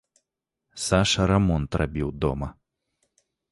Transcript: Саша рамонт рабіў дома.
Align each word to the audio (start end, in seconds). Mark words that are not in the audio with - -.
Саша 0.85 1.27
рамонт 1.33 1.71
рабіў 1.83 2.09
дома. 2.27 2.47